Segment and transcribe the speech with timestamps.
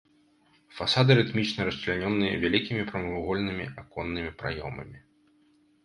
[0.77, 4.99] Фасады рытмічна расчлянёныя вялікімі прамавугольнымі аконнымі праёмамі.